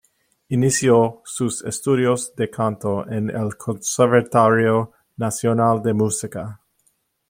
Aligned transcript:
Inició 0.49 1.21
sus 1.25 1.63
estudios 1.63 2.35
de 2.35 2.49
canto 2.49 3.07
en 3.07 3.29
el 3.29 3.55
Conservatorio 3.55 4.93
Nacional 5.15 5.83
de 5.83 5.93
Música. 5.93 6.59